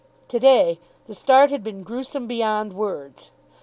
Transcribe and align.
To 0.29 0.39
day 0.39 0.79
the 1.05 1.13
start 1.13 1.51
had 1.51 1.63
been 1.63 1.83
gruesome 1.83 2.25
beyond 2.25 2.73
words. 2.73 3.29